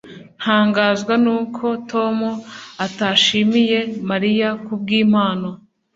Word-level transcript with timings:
]ntangazwa 0.39 1.13
nuko 1.23 1.65
tom 1.91 2.17
atashimiye 2.85 3.79
mariya 4.09 4.49
kubwimpano. 4.65 5.49